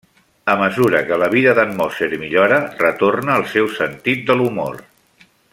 A 0.53 0.53
mesura 0.61 1.01
que 1.09 1.19
la 1.23 1.27
vida 1.33 1.53
d'en 1.59 1.75
Moser 1.83 2.09
millora, 2.23 2.59
retorna 2.81 3.39
el 3.43 3.47
seu 3.55 3.73
sentit 3.77 4.29
de 4.31 4.39
l'humor. 4.41 4.85